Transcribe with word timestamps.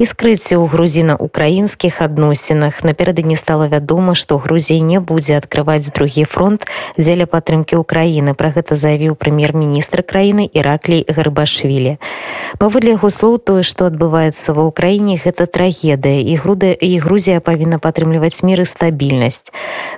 і 0.00 0.05
скрыцці 0.05 0.55
ў 0.55 0.67
грузіна-украінскіх 0.71 2.01
адносінах 2.01 2.83
напярэдадні 2.83 3.35
стала 3.35 3.67
вядома 3.67 4.15
што 4.15 4.37
грузія 4.37 4.79
не 4.79 4.99
будзе 4.99 5.37
адкрываць 5.37 5.91
другі 5.91 6.23
фронт 6.23 6.67
дзеля 6.97 7.25
падтрымкі 7.25 7.81
ўкраіны 7.81 8.33
пра 8.33 8.51
гэта 8.55 8.79
заявіў 8.79 9.15
прэм'ер-міністр 9.15 10.03
краіны 10.03 10.47
іраклій 10.47 11.03
гарбашвілі 11.07 11.97
паводле 12.57 12.95
яго 12.95 13.09
слоў 13.09 13.37
тое 13.39 13.63
што 13.67 13.91
адбываецца 13.91 14.55
ва 14.55 14.67
ўкраіне 14.71 15.19
гэта 15.19 15.47
трагедыя 15.47 16.21
і 16.21 16.35
груды 16.39 16.71
і 16.73 16.99
грузія 16.99 17.39
павінна 17.39 17.79
падтрымліваць 17.79 18.43
мір 18.43 18.63
і 18.63 18.67
стабільнасць 18.67 19.51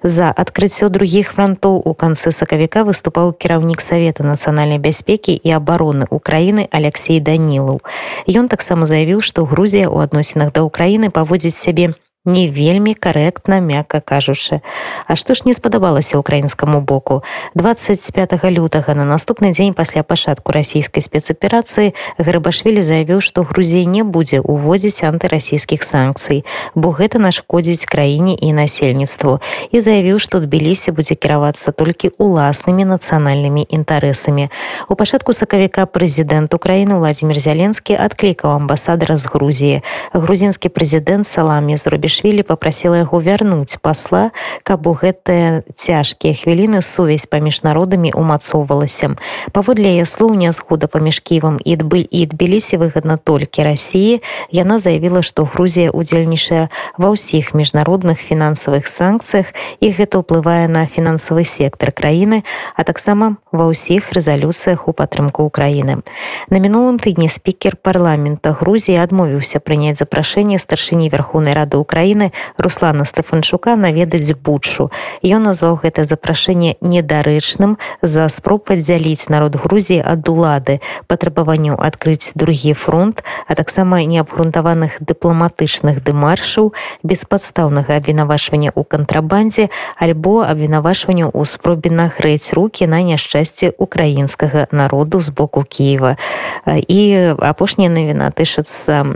за 0.04 0.30
адкрыццё 0.32 0.89
другіх 0.89 1.34
фронтоў 1.34 1.82
у 1.86 1.94
канцы 1.94 2.32
сакавіка 2.32 2.84
выступаў 2.84 3.34
кіраўнік 3.34 3.82
савета 3.82 4.23
нацыянальнай 4.23 4.80
бяспекі 4.80 5.34
і 5.36 5.50
абароны 5.57 6.07
Украіны 6.10 6.68
Алексей 6.71 7.20
данілаў 7.20 7.82
ён 8.28 8.48
таксама 8.48 8.86
заявіў 8.86 9.21
што 9.21 9.46
грузія 9.46 9.89
ў 9.93 10.09
адносінах 10.09 10.53
да 10.57 10.64
ўкраіны 10.64 11.11
паводзіць 11.11 11.57
сябе 11.57 11.93
не 12.29 12.50
вельмі 12.53 12.93
карэктна 12.95 13.61
мякка 13.61 14.00
кажучы 14.00 14.61
А 15.08 15.17
што 15.17 15.35
ж 15.35 15.43
не 15.49 15.54
спадабалася 15.54 16.18
украінскаму 16.18 16.81
боку 16.81 17.25
25 17.54 18.45
лютага 18.53 18.95
на 18.95 19.04
наступны 19.08 19.50
дзень 19.57 19.72
пасля 19.72 20.03
пачатку 20.03 20.53
расійскай 20.53 21.00
спецаперацыі 21.00 21.96
грыбашвілі 22.21 22.85
заявіў 22.85 23.25
што 23.25 23.49
грузія 23.49 23.89
не 23.89 24.04
будзе 24.04 24.40
уводзіць 24.45 25.08
антырасійскіх 25.08 25.81
санкцый 25.81 26.45
бо 26.75 26.93
гэта 26.93 27.17
нашкодзіць 27.18 27.89
краіне 27.89 28.36
і 28.36 28.53
насельніцтву 28.53 29.40
і 29.72 29.81
заявіў 29.81 30.21
што 30.21 30.45
тбіліся 30.45 30.93
будзе 30.93 31.17
кіравацца 31.17 31.72
толькі 31.72 32.12
уласнымі 32.20 32.84
нацыянальнымі 32.84 33.64
інтарэсамі 33.64 34.53
у 34.89 34.95
пачатку 35.00 35.33
сакавіка 35.33 35.89
прэзідэнт 35.89 36.53
украіны 36.53 37.00
владимир 37.00 37.41
зяленскі 37.41 37.97
адклікаў 37.97 38.61
амбасадара 38.61 39.17
з 39.17 39.25
грузіі 39.33 39.77
грузінскі 40.12 40.69
прэзідэнт 40.69 41.25
саламі 41.25 41.81
зрубіж 41.81 42.11
Саакашвілі 42.19 42.42
попрасіла 42.42 42.98
яго 43.06 43.20
вярнуць 43.22 43.78
пасла, 43.78 44.30
каб 44.66 44.86
у 44.91 44.92
гэтыя 44.92 45.62
цяжкія 45.78 46.34
хвіліны 46.34 46.83
сувязь 46.83 47.30
паміж 47.30 47.62
народамі 47.62 48.11
умацоўвалася. 48.11 49.14
Паводле 49.55 50.02
яе 50.02 50.06
слоў 50.06 50.34
нязгода 50.34 50.91
паміж 50.91 51.22
ківам 51.22 51.62
і 51.62 51.78
дбыль 51.78 52.11
і 52.11 52.27
адбіліся 52.27 52.74
выгадна 52.83 53.22
толькі 53.22 53.62
рассіі. 53.62 54.19
Яна 54.50 54.83
заявіла, 54.83 55.22
што 55.22 55.47
Грузія 55.47 55.94
удзельнічае 55.94 56.74
ва 56.98 57.14
ўсіх 57.14 57.55
міжнародных 57.55 58.19
фінансавых 58.19 58.91
санкцыях 58.91 59.55
і 59.78 59.94
гэта 59.94 60.27
ўплывае 60.27 60.66
на 60.66 60.91
фінансавы 60.91 61.47
сектар 61.47 61.94
краіны, 61.94 62.42
а 62.74 62.83
таксама 62.83 63.38
ва 63.55 63.70
ўсіх 63.70 64.11
рэзалюцыях 64.11 64.91
у 64.91 64.92
падтрымку 64.92 65.47
ўкраіны. 65.47 66.02
На 66.50 66.58
мінулым 66.58 66.98
тыдні 66.98 67.30
спікер 67.30 67.78
парламента 67.78 68.58
Грузіі 68.58 68.98
адмовіўся 68.98 69.62
прыняць 69.62 70.02
запрашэнне 70.02 70.58
старшыні 70.58 71.06
верхоўнай 71.14 71.55
рады 71.55 71.78
ўкраіны 71.78 72.02
краіны 72.03 72.35
руслана 72.59 73.05
стефанчука 73.07 73.79
наведаць 73.79 74.35
бучшу 74.35 74.91
ён 75.23 75.47
назваў 75.47 75.79
гэта 75.87 76.03
запрашэнне 76.03 76.75
недарэчным 76.83 77.79
за 78.03 78.27
спроб 78.27 78.67
падзяліць 78.67 79.31
народ 79.31 79.55
грузіі 79.55 80.03
ад 80.03 80.27
улады 80.27 80.83
патрабаванняў 81.07 81.79
адкрыць 81.79 82.35
другі 82.35 82.75
фронт 82.75 83.23
а 83.47 83.55
таксама 83.55 84.03
неабгрунтаваных 84.03 84.99
дыпламатычных 84.99 86.03
дэмаршаў 86.03 86.75
беспадстаўнага 87.07 87.95
абвінавашвання 87.95 88.75
ў 88.75 88.83
кантрабандзе 88.83 89.71
альбо 89.95 90.43
абвінавашванню 90.43 91.31
ў 91.31 91.47
спробе 91.47 91.87
нагрэць 91.87 92.51
руки 92.51 92.83
на 92.83 92.99
няшчасце 92.99 93.71
украінскага 93.79 94.67
народу 94.75 95.23
з 95.23 95.31
боку 95.31 95.63
кіева. 95.63 96.19
І 96.67 97.31
апошняя 97.39 97.87
навіна 97.87 98.27
тышацца 98.35 99.07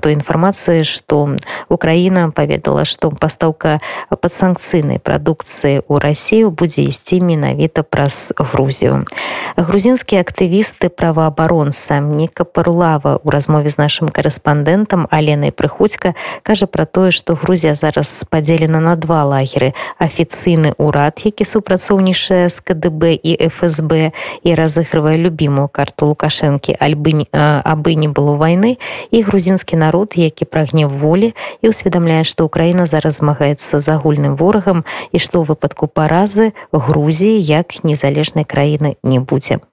той 0.00 0.12
інфармацыі 0.16 0.88
што 0.88 1.36
украіна 1.68 2.21
паведала 2.35 2.85
што 2.85 3.09
пастаўка 3.09 3.81
падсанкцыйнай 4.13 5.01
прадукцыі 5.01 5.81
ў 5.81 5.93
рассію 5.97 6.53
будзе 6.53 6.85
ісці 6.85 7.21
менавіта 7.25 7.81
праз 7.81 8.29
грузію 8.37 9.09
грузінскія 9.57 10.21
актывісты 10.21 10.89
праваабаронца 10.93 11.97
нека 11.97 12.45
парлава 12.45 13.17
у 13.23 13.29
размове 13.33 13.69
з 13.73 13.81
нашим 13.81 14.13
корэспандэнтам 14.13 15.09
аленай 15.09 15.49
прыходька 15.49 16.13
кажа 16.43 16.69
пра 16.69 16.85
тое 16.85 17.09
што 17.09 17.33
грузія 17.33 17.73
зараз 17.73 18.25
падзелена 18.29 18.79
на 18.79 18.95
два 18.95 19.25
лагеры 19.25 19.73
афіцыйны 19.97 20.77
ўрад 20.77 21.17
які 21.25 21.49
супрацоўнічае 21.49 22.49
з 22.53 22.57
кДб 22.61 23.17
і 23.17 23.49
фсб 23.49 24.13
і 24.45 24.49
разыгрывае 24.53 25.17
любімую 25.17 25.65
карту 25.67 26.13
лукашэнкі 26.13 26.77
альбы 26.77 27.25
абы 27.33 27.97
не 27.97 28.07
было 28.07 28.37
вайны 28.37 28.77
і 29.09 29.21
грузінскі 29.25 29.81
народ 29.81 30.13
які 30.13 30.45
прагне 30.45 30.85
волі 30.85 31.33
і 31.61 31.69
ўсведамляе 31.69 32.10
паведамляе 32.11 32.27
што 32.27 32.43
украіна 32.43 32.83
зараз 32.83 33.23
змагаецца 33.23 33.79
з 33.79 33.87
агульным 33.95 34.35
ворагам 34.35 34.83
і 35.15 35.17
што 35.23 35.39
ў 35.39 35.55
выпадку 35.55 35.87
паразы 35.87 36.51
грузіі 36.75 37.39
як 37.39 37.79
незалежнай 37.87 38.43
краіны 38.43 38.99
не 39.03 39.23
будзе 39.23 39.63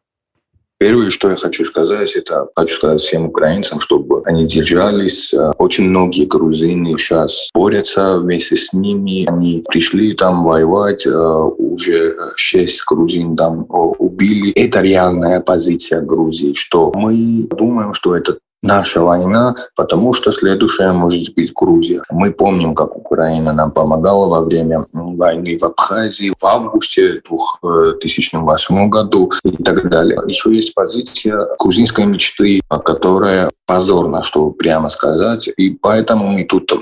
Первое, 0.79 1.11
что 1.11 1.31
я 1.31 1.37
хочу 1.37 1.65
сказать, 1.65 2.15
это 2.17 2.49
хочу 2.55 2.75
сказать 2.75 3.01
всем 3.01 3.27
украинцам, 3.27 3.79
чтобы 3.81 4.21
они 4.27 4.45
держались. 4.45 5.33
Очень 5.57 5.85
многие 5.85 6.27
грузины 6.27 6.99
сейчас 6.99 7.49
борются 7.55 8.19
вместе 8.19 8.57
с 8.57 8.73
ними. 8.73 9.25
Они 9.27 9.65
пришли 9.71 10.15
там 10.15 10.45
воевать, 10.45 11.07
уже 11.07 12.17
шесть 12.35 12.83
грузин 12.87 13.37
там 13.37 13.65
убили. 13.69 14.53
Это 14.53 14.83
реальная 14.83 15.41
позиция 15.41 16.03
Грузии, 16.03 16.55
что 16.55 16.93
мы 16.95 17.47
думаем, 17.57 17.95
что 17.95 18.17
это 18.17 18.37
наша 18.62 19.02
война, 19.02 19.56
потому 19.76 20.14
что 20.14 20.32
следующая 20.32 20.92
может 20.92 21.34
быть 21.36 21.54
Грузия. 21.54 22.04
Мы 22.10 22.32
помним, 22.32 22.76
как 22.76 22.96
Украина 22.96 23.54
нам 23.54 23.72
помогала 23.72 24.28
во 24.28 24.42
время 24.42 24.86
войны 24.94 25.58
в 25.58 25.64
Абхазии 25.64 26.34
в 26.38 26.44
августе 26.46 27.22
2008 27.24 28.90
году 28.90 29.32
и 29.44 29.64
так 29.64 29.90
далее. 29.90 30.20
Еще 30.28 30.54
есть 30.54 30.74
позиция 30.74 31.48
грузинской 31.58 32.06
мечты, 32.06 32.62
которая 32.84 33.50
позорна, 33.66 34.24
что 34.24 34.50
прямо 34.52 34.90
сказать. 34.90 35.50
И 35.58 35.72
поэтому 35.72 36.28
мы 36.28 36.44
тут 36.44 36.74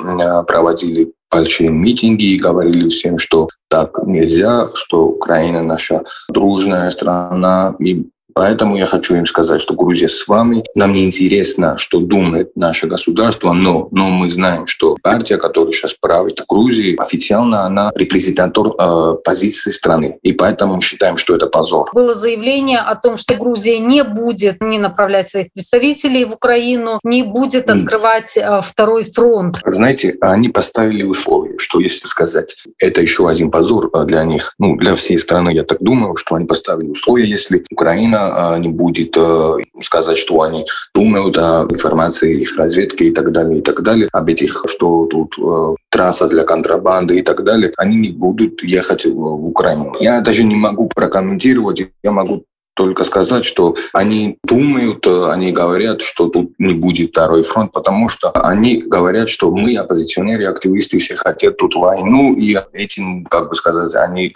проводили 0.48 1.14
большие 1.30 1.70
митинги 1.70 2.36
и 2.36 2.40
говорили 2.40 2.90
всем, 2.90 3.20
что 3.20 3.50
так 3.70 4.00
нельзя, 4.06 4.68
что 4.74 5.08
Украина 5.08 5.62
наша 5.62 6.04
дружная 6.30 6.90
страна, 6.90 7.76
и 7.80 8.08
Поэтому 8.38 8.78
я 8.78 8.86
хочу 8.86 9.16
им 9.16 9.26
сказать, 9.26 9.60
что 9.62 9.74
Грузия 9.74 10.08
с 10.08 10.28
вами. 10.28 10.64
Нам 10.76 10.94
не 10.94 11.06
интересно, 11.06 11.80
что 11.80 12.00
думает 12.00 12.52
наше 12.56 12.86
государство, 12.86 13.52
но, 13.52 13.88
но 13.90 14.10
мы 14.10 14.30
знаем, 14.30 14.68
что 14.68 14.96
партия, 15.02 15.38
которая 15.38 15.74
сейчас 15.74 15.96
правит 16.00 16.44
Грузии, 16.48 16.96
официально 17.00 17.64
она 17.64 17.92
репрезентатор 17.96 18.68
э, 18.78 19.16
позиции 19.26 19.72
страны. 19.72 20.20
И 20.22 20.34
поэтому 20.34 20.76
мы 20.76 20.84
считаем, 20.84 21.18
что 21.18 21.36
это 21.36 21.48
позор. 21.48 21.90
Было 21.94 22.14
заявление 22.14 22.78
о 22.78 22.96
том, 22.96 23.18
что 23.18 23.34
Грузия 23.34 23.80
не 23.80 24.04
будет 24.04 24.62
не 24.62 24.78
направлять 24.78 25.30
своих 25.30 25.52
представителей 25.52 26.26
в 26.26 26.34
Украину, 26.34 27.00
не 27.04 27.24
будет 27.24 27.72
открывать 27.72 28.38
э, 28.38 28.62
второй 28.64 29.04
фронт. 29.04 29.58
Знаете, 29.66 30.16
они 30.22 30.50
поставили 30.50 31.02
условия, 31.02 31.58
что 31.58 31.80
если 31.80 32.06
сказать, 32.06 32.56
это 32.78 33.02
еще 33.02 33.28
один 33.28 33.50
позор 33.50 33.90
э, 33.92 34.06
для 34.06 34.24
них, 34.26 34.54
ну, 34.60 34.76
для 34.76 34.94
всей 34.94 35.18
страны, 35.18 35.50
я 35.50 35.64
так 35.64 35.80
думаю, 35.82 36.16
что 36.16 36.36
они 36.36 36.46
поставили 36.46 36.90
условия, 36.90 37.26
если 37.26 37.66
Украина 37.72 38.27
а, 38.30 38.58
не 38.58 38.70
будет 38.70 39.16
э, 39.18 39.58
сказать, 39.82 40.18
что 40.18 40.42
они 40.42 40.66
думают 40.94 41.38
о 41.38 41.68
информации 41.70 42.42
их 42.42 42.58
разведки 42.58 43.04
и 43.04 43.12
так 43.12 43.32
далее, 43.32 43.60
и 43.60 43.62
так 43.62 43.82
далее, 43.82 44.10
об 44.12 44.30
этих, 44.30 44.64
что 44.68 45.06
тут 45.06 45.36
э, 45.38 45.76
трасса 45.90 46.28
для 46.28 46.44
контрабанды 46.44 47.20
и 47.20 47.22
так 47.22 47.44
далее, 47.44 47.74
они 47.78 47.98
не 47.98 48.10
будут 48.10 48.64
ехать 48.64 49.06
в 49.06 49.50
Украину. 49.50 49.96
Я 50.00 50.22
даже 50.22 50.44
не 50.44 50.56
могу 50.56 50.90
прокомментировать, 50.94 51.90
я 52.04 52.12
могу 52.12 52.44
только 52.78 53.04
сказать, 53.04 53.44
что 53.44 53.76
они 53.92 54.38
думают, 54.44 55.06
э, 55.08 55.32
они 55.32 55.52
говорят, 55.52 56.02
что 56.02 56.30
тут 56.30 56.54
не 56.60 56.76
будет 56.76 57.10
второй 57.10 57.42
фронт, 57.42 57.72
потому 57.74 58.08
что 58.08 58.32
они 58.32 58.78
говорят, 58.78 59.30
что 59.30 59.52
мы, 59.52 59.76
оппозиционеры, 59.76 60.46
активисты, 60.46 61.00
все 61.00 61.16
хотят 61.16 61.58
тут 61.58 61.76
войну, 61.76 62.36
и 62.36 62.56
этим, 62.74 63.26
как 63.26 63.50
бы 63.50 63.56
сказать, 63.56 63.94
они 63.96 64.28
э, 64.28 64.32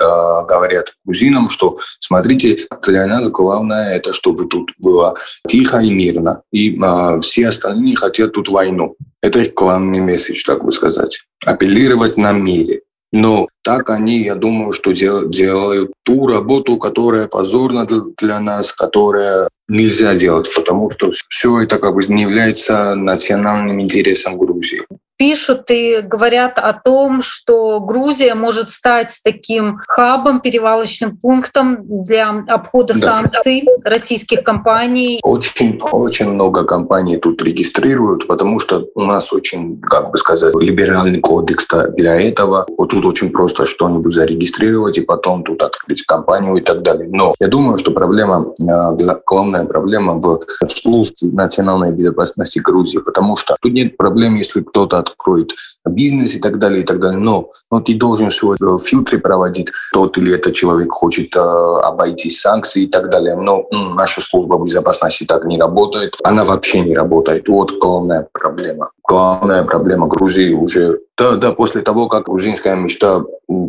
говорят 0.47 0.93
грузинам, 1.05 1.49
что 1.49 1.77
смотрите, 1.99 2.67
для 2.85 3.05
нас 3.05 3.29
главное 3.29 3.95
это, 3.95 4.11
чтобы 4.11 4.45
тут 4.47 4.71
было 4.79 5.13
тихо 5.47 5.79
и 5.79 5.91
мирно, 5.91 6.41
и 6.51 6.77
э, 6.77 7.19
все 7.21 7.47
остальные 7.47 7.95
хотят 7.95 8.33
тут 8.33 8.49
войну. 8.49 8.95
Это 9.21 9.39
их 9.39 9.53
главный 9.53 9.99
месседж, 9.99 10.43
так 10.43 10.65
бы 10.65 10.71
сказать. 10.71 11.19
Апеллировать 11.45 12.17
на 12.17 12.31
мире. 12.31 12.81
Но 13.11 13.49
так 13.61 13.89
они, 13.89 14.23
я 14.23 14.35
думаю, 14.35 14.71
что 14.71 14.93
дел, 14.93 15.27
делают 15.27 15.91
ту 16.03 16.27
работу, 16.27 16.77
которая 16.77 17.27
позорна 17.27 17.85
для 18.17 18.39
нас, 18.39 18.71
которая 18.71 19.49
нельзя 19.67 20.15
делать, 20.15 20.49
потому 20.55 20.91
что 20.91 21.11
все 21.27 21.61
это 21.61 21.77
как 21.77 21.93
бы 21.93 22.01
не 22.07 22.23
является 22.23 22.95
национальным 22.95 23.81
интересом 23.81 24.37
Грузии. 24.37 24.83
Пишут 25.21 25.69
и 25.69 26.01
говорят 26.01 26.57
о 26.57 26.73
том, 26.73 27.21
что 27.21 27.79
Грузия 27.79 28.33
может 28.33 28.71
стать 28.71 29.19
таким 29.23 29.79
хабом, 29.87 30.41
перевалочным 30.41 31.15
пунктом 31.15 31.77
для 31.83 32.43
обхода 32.47 32.95
да. 32.95 32.99
санкций 32.99 33.67
российских 33.83 34.43
компаний. 34.43 35.19
Очень, 35.21 35.79
очень 35.91 36.29
много 36.29 36.63
компаний 36.63 37.17
тут 37.17 37.43
регистрируют, 37.43 38.25
потому 38.25 38.57
что 38.57 38.87
у 38.95 39.03
нас 39.03 39.31
очень, 39.31 39.79
как 39.81 40.09
бы 40.09 40.17
сказать, 40.17 40.55
либеральный 40.55 41.19
кодекс 41.19 41.67
для 41.95 42.19
этого. 42.19 42.65
Вот 42.75 42.89
тут 42.89 43.05
очень 43.05 43.29
просто 43.29 43.65
что-нибудь 43.65 44.11
зарегистрировать 44.11 44.97
и 44.97 45.01
потом 45.01 45.43
тут 45.43 45.61
открыть 45.61 46.01
компанию 46.01 46.55
и 46.55 46.61
так 46.61 46.81
далее. 46.81 47.07
Но 47.11 47.35
я 47.39 47.47
думаю, 47.47 47.77
что 47.77 47.91
проблема, 47.91 48.47
э, 48.59 49.19
главная 49.27 49.65
проблема 49.65 50.19
в 50.19 50.39
службе 50.67 51.29
национальной 51.31 51.91
безопасности 51.91 52.57
Грузии, 52.57 52.97
потому 52.97 53.37
что 53.37 53.55
тут 53.61 53.71
нет 53.71 53.97
проблем, 53.97 54.35
если 54.35 54.61
кто-то 54.61 55.10
откроет 55.11 55.51
бизнес 55.85 56.35
и 56.35 56.39
так 56.39 56.59
далее, 56.59 56.81
и 56.81 56.85
так 56.85 56.99
далее. 56.99 57.19
Но, 57.19 57.51
но 57.71 57.79
ты 57.79 57.95
должен 57.95 58.29
свой 58.29 58.57
фильтры 58.79 59.19
проводить, 59.19 59.67
тот 59.93 60.17
или 60.17 60.33
этот 60.33 60.53
человек 60.53 60.91
хочет 60.91 61.35
э, 61.35 61.39
обойти 61.39 62.29
санкции 62.29 62.83
и 62.83 62.87
так 62.87 63.09
далее. 63.09 63.35
Но 63.35 63.67
м, 63.71 63.95
наша 63.95 64.21
служба 64.21 64.57
безопасности 64.57 65.25
так 65.25 65.45
не 65.45 65.59
работает. 65.59 66.15
Она 66.23 66.43
вообще 66.45 66.81
не 66.81 66.93
работает. 66.93 67.47
Вот 67.47 67.77
главная 67.79 68.27
проблема. 68.33 68.91
Главная 69.07 69.63
проблема 69.63 70.07
Грузии 70.07 70.53
уже 70.53 70.99
да, 71.21 71.35
да, 71.35 71.51
после 71.51 71.81
того, 71.81 72.07
как 72.07 72.25
грузинская 72.25 72.75
мечта 72.75 73.21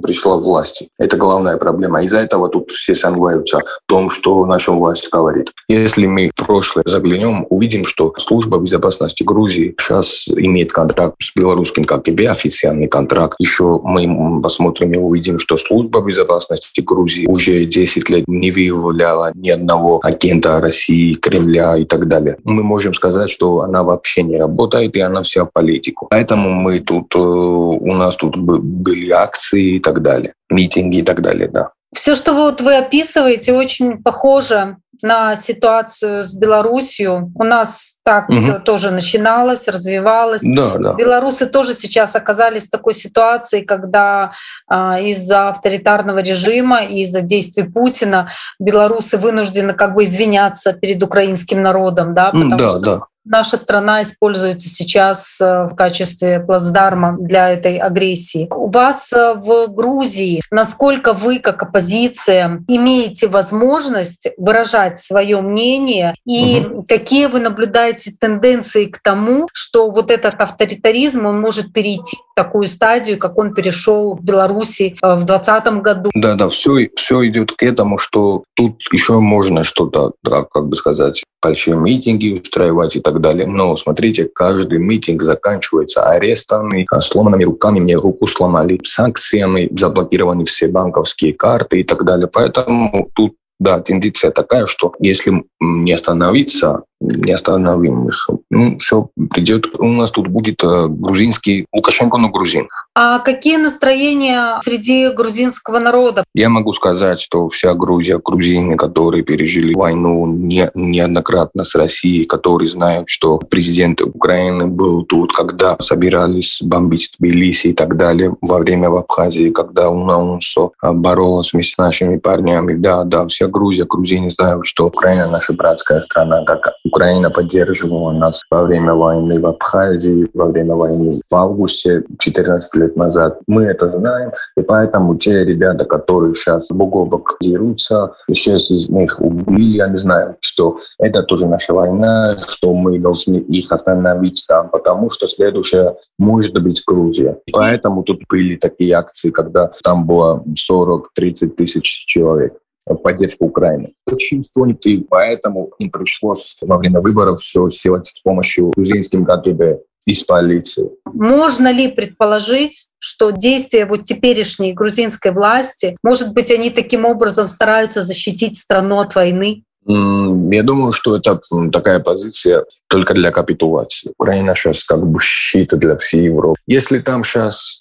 пришла 0.03 0.41
к 0.41 0.45
власти. 0.45 0.89
Это 0.99 1.19
главная 1.19 1.59
проблема. 1.59 2.03
Из-за 2.03 2.21
этого 2.21 2.49
тут 2.49 2.71
все 2.71 2.95
сомневаются 2.95 3.59
в 3.59 3.89
том, 3.89 4.09
что 4.09 4.47
наша 4.47 4.73
власть 4.73 5.11
говорит. 5.11 5.53
Если 5.69 6.07
мы 6.07 6.31
в 6.35 6.47
прошлое 6.47 6.85
заглянем, 6.87 7.47
увидим, 7.51 7.85
что 7.85 8.15
служба 8.17 8.59
безопасности 8.59 9.23
Грузии 9.23 9.75
сейчас 9.79 10.29
имеет 10.29 10.73
контракт 10.73 11.17
с 11.23 11.33
белорусским 11.35 11.85
КГБ, 11.85 12.29
официальный 12.29 12.89
контракт. 12.89 13.37
Еще 13.39 13.81
мы 13.83 14.41
посмотрим 14.43 14.93
и 14.93 14.99
увидим, 14.99 15.39
что 15.39 15.57
служба 15.57 16.01
безопасности 16.03 16.81
Грузии 16.81 17.27
уже 17.27 17.65
10 17.65 18.11
лет 18.11 18.25
не 18.27 18.51
выявляла 18.51 19.33
ни 19.35 19.51
одного 19.51 20.01
агента 20.03 20.61
России, 20.61 21.15
Кремля 21.15 21.77
и 21.77 21.85
так 21.85 22.09
далее. 22.09 22.37
Мы 22.45 22.63
можем 22.63 22.95
сказать, 22.95 23.31
что 23.31 23.61
она 23.61 23.83
вообще 23.83 24.23
не 24.23 24.37
работает, 24.37 24.97
и 24.97 25.01
она 25.01 25.23
вся 25.23 25.45
политику. 25.45 26.09
Поэтому 26.11 26.51
мы 26.51 26.81
тут, 26.81 27.15
э, 27.15 27.19
у 27.19 27.95
нас 27.95 28.17
тут 28.17 28.37
были 28.37 29.11
акции 29.11 29.77
и 29.77 29.79
так 29.79 30.03
далее, 30.03 30.35
митинги 30.51 30.99
и 30.99 31.03
так 31.03 31.23
далее, 31.23 31.49
да. 31.49 31.71
Все, 31.95 32.15
что 32.15 32.33
вот 32.33 32.61
вы 32.61 32.77
описываете, 32.77 33.53
очень 33.53 34.03
похоже 34.03 34.77
на 35.03 35.35
ситуацию 35.37 36.25
с 36.25 36.33
Белоруссией. 36.33 37.09
У 37.35 37.45
нас 37.45 37.97
так 38.05 38.29
угу. 38.29 38.39
все 38.39 38.59
тоже 38.59 38.91
начиналось, 38.91 39.69
развивалось. 39.69 40.43
Да, 40.45 40.77
да. 40.79 40.95
Белорусы 40.95 41.47
тоже 41.47 41.75
сейчас 41.75 42.17
оказались 42.17 42.69
в 42.69 42.71
такой 42.71 42.95
ситуации, 42.95 43.63
когда 43.63 44.33
э, 44.71 44.75
из-за 45.11 45.49
авторитарного 45.49 46.21
режима 46.21 46.85
и 46.85 47.03
из-за 47.03 47.21
действий 47.21 47.65
Путина 47.65 48.31
белорусы 48.59 49.19
вынуждены 49.19 49.75
как 49.75 49.95
бы 49.95 50.05
извиняться 50.05 50.73
перед 50.73 51.03
украинским 51.03 51.63
народом, 51.63 52.15
да, 52.15 52.31
потому 52.31 52.57
да, 52.57 52.69
что 52.69 52.79
да 52.81 53.01
наша 53.25 53.57
страна 53.57 54.03
используется 54.03 54.69
сейчас 54.69 55.41
э, 55.41 55.65
в 55.65 55.75
качестве 55.75 56.41
плацдарма 56.41 57.17
для 57.19 57.51
этой 57.51 57.79
агрессии. 57.79 58.49
У 58.51 58.71
вас 58.71 59.13
э, 59.13 59.35
в 59.35 59.69
Грузии, 59.69 60.43
насколько 60.51 61.13
вы 61.13 61.39
как 61.39 61.63
оппозиция 61.63 62.63
имеете 62.69 63.29
возможность 63.29 64.29
выражать 64.37 64.99
свое 64.99 65.41
мнение 65.41 66.15
и 66.27 66.65
угу. 66.67 66.85
какие 66.89 67.27
вы 67.27 67.41
наблюдаете 67.41 68.13
тенденции 68.19 68.87
к 68.87 69.01
тому, 69.03 69.49
что 69.53 69.91
вот 69.91 70.11
этот 70.11 70.41
авторитаризм 70.41 71.27
он 71.27 71.41
может 71.41 71.73
перейти 71.73 72.17
в 72.33 72.35
такую 72.35 72.67
стадию, 72.67 73.19
как 73.19 73.39
он 73.39 73.55
перешел 73.55 74.15
в 74.15 74.23
Беларуси 74.23 74.97
э, 75.03 75.15
в 75.15 75.25
2020 75.25 75.83
году? 75.83 76.11
Да, 76.15 76.35
да, 76.35 76.49
все, 76.49 76.89
все 76.97 77.27
идет 77.29 77.53
к 77.53 77.63
этому, 77.63 77.99
что 77.99 78.45
тут 78.55 78.83
еще 78.91 79.21
можно 79.21 79.65
что-то, 79.65 80.13
как 80.25 80.67
бы 80.67 80.77
сказать, 80.77 81.23
большие 81.43 81.77
митинги 81.77 82.41
устраивать 82.41 82.97
и 82.97 83.01
так 83.01 83.12
далее. 83.21 83.47
Но 83.47 83.77
смотрите, 83.77 84.29
каждый 84.33 84.79
митинг 84.79 85.23
заканчивается 85.23 86.03
арестами, 86.03 86.87
сломанными 87.01 87.45
руками, 87.45 87.81
мне 87.81 87.97
руку 87.97 88.27
сломали, 88.27 88.81
санкциями, 88.85 89.69
заблокированы 89.77 90.45
все 90.45 90.69
банковские 90.69 91.35
карты 91.35 91.81
и 91.81 91.85
так 91.85 92.05
далее. 92.05 92.29
Поэтому 92.33 93.11
тут 93.15 93.35
да, 93.63 93.79
тенденция 93.79 94.33
такая, 94.33 94.67
что 94.67 94.93
если 94.99 95.45
не 95.61 95.93
остановиться, 95.93 96.83
не 97.03 97.33
остановим 97.33 98.09
их. 98.09 98.31
Ну, 98.51 98.79
все 98.79 99.09
придет. 99.31 99.67
У 99.79 99.89
нас 99.89 100.11
тут 100.11 100.29
будет 100.29 100.63
э, 100.63 100.87
грузинский 100.89 101.67
Лукашенко, 101.73 102.19
но 102.19 102.29
грузин. 102.29 102.69
А 102.95 103.21
какие 103.21 103.57
настроения 103.57 104.61
среди 104.63 105.09
грузинского 105.09 105.79
народа? 105.79 106.25
Я 106.35 106.49
могу 106.49 106.73
сказать, 106.73 107.21
что 107.21 107.49
вся 107.49 107.75
Грузия, 107.75 108.19
грузины, 108.19 108.77
которые 108.77 109.23
пережили 109.23 109.75
войну 109.75 110.27
не, 110.27 110.71
неоднократно 110.75 111.65
с 111.65 111.75
Россией, 111.75 112.27
которые 112.27 112.69
знают, 112.69 113.09
что 113.09 113.39
президент 113.39 114.03
Украины 114.03 114.67
был 114.67 115.05
тут, 115.05 115.33
когда 115.33 115.77
собирались 115.81 116.59
бомбить 116.63 117.15
Тбилиси 117.19 117.69
и 117.69 117.73
так 117.73 117.97
далее, 117.97 118.35
во 118.43 118.59
время 118.59 118.91
в 118.91 118.97
Абхазии, 118.97 119.51
когда 119.51 119.89
УНАУНСО 119.91 120.71
боролась 120.83 121.53
вместе 121.53 121.75
с 121.75 121.79
нашими 121.79 122.19
парнями. 122.19 122.75
Да, 122.75 123.05
да, 123.05 123.27
вся 123.27 123.47
Грузия, 123.47 123.85
грузины 123.85 124.31
знают, 124.31 124.67
что 124.67 124.87
Украина 124.87 125.29
наша 125.31 125.55
братская 125.55 126.01
страна, 126.01 126.45
как 126.45 126.73
Украина 126.93 127.31
поддерживала 127.31 128.13
нас 128.13 128.43
во 128.51 128.65
время 128.65 128.93
войны 128.93 129.41
в 129.41 129.47
Абхазии, 129.47 130.29
во 130.35 130.47
время 130.47 130.75
войны 130.75 131.11
в 131.31 131.35
августе 131.35 132.05
14 132.19 132.75
лет 132.75 132.97
назад. 132.97 133.41
Мы 133.47 133.65
это 133.65 133.89
знаем, 133.89 134.33
и 134.59 134.61
поэтому 134.61 135.17
те 135.17 135.43
ребята, 135.43 135.87
которые 135.87 136.35
сейчас 136.35 136.69
бок 136.69 136.95
о 136.97 137.07
бок 137.07 137.37
дерутся, 137.41 138.13
сейчас 138.31 138.71
из 138.71 138.91
них 138.91 139.19
убили, 139.21 139.79
я 139.79 139.89
не 139.89 139.97
знаю, 139.97 140.37
что 140.41 140.81
это 140.99 141.23
тоже 141.23 141.47
наша 141.47 141.73
война, 141.73 142.37
что 142.47 142.75
мы 142.75 142.99
должны 142.99 143.37
их 143.37 143.73
остановить 143.73 144.45
там, 144.47 144.69
потому 144.69 145.11
что 145.11 145.27
следующая 145.27 145.97
может 146.19 146.63
быть 146.63 146.83
Грузия. 146.87 147.39
Поэтому 147.53 148.03
тут 148.03 148.21
были 148.29 148.57
такие 148.57 148.93
акции, 148.95 149.31
когда 149.31 149.71
там 149.83 150.07
было 150.07 150.45
40-30 150.69 151.49
тысяч 151.57 152.05
человек 152.07 152.53
поддержку 153.03 153.47
Украины. 153.47 153.93
Чувствуют, 154.19 154.85
и 154.87 155.07
поэтому 155.09 155.71
им 155.79 155.91
пришлось 155.91 156.57
во 156.61 156.79
время 156.79 157.01
выборов 157.01 157.41
все 157.41 157.69
сделать 157.69 158.07
с 158.07 158.21
помощью 158.21 158.71
грузинским 158.75 159.25
КГБ 159.25 159.81
из 160.05 160.23
полиции. 160.25 160.91
Можно 161.13 161.71
ли 161.73 161.89
предположить, 161.89 162.87
что 162.99 163.31
действия 163.31 163.87
вот 163.87 164.05
теперешней 164.05 164.73
грузинской 164.73 165.31
власти, 165.31 165.97
может 166.03 166.35
быть, 166.35 166.51
они 166.51 166.71
таким 166.71 167.05
образом 167.05 167.47
стараются 167.49 168.03
защитить 168.03 168.59
страну 168.59 168.99
от 168.99 169.15
войны? 169.15 169.63
Я 169.85 170.63
думаю, 170.63 170.93
что 170.93 171.17
это 171.17 171.41
такая 171.73 171.99
позиция 171.99 172.65
только 172.89 173.15
для 173.15 173.33
капитуляции. 173.33 174.13
Украина 174.17 174.55
сейчас 174.55 174.85
как 174.85 175.05
бы 175.05 175.19
щит 175.21 175.77
для 175.77 175.97
всей 175.97 176.27
Европы. 176.27 176.57
Если 176.69 177.01
там 177.01 177.25
сейчас 177.25 177.81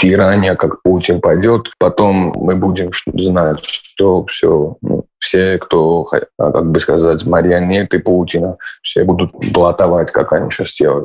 тирания, 0.00 0.54
как 0.54 0.82
Путин, 0.82 1.20
пойдет, 1.20 1.70
потом 1.78 2.32
мы 2.36 2.56
будем 2.56 2.90
знать, 3.14 3.64
что 3.64 4.24
все, 4.24 4.76
ну, 4.80 5.04
все, 5.18 5.58
кто, 5.58 6.04
как 6.04 6.70
бы 6.70 6.80
сказать, 6.80 7.24
марионеты 7.26 8.00
Путина, 8.00 8.56
все 8.82 9.04
будут 9.04 9.32
блатовать, 9.52 10.10
как 10.10 10.32
они 10.32 10.50
сейчас 10.50 10.74
делают. 10.74 10.98